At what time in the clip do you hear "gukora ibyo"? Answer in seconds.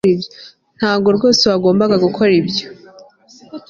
2.05-2.65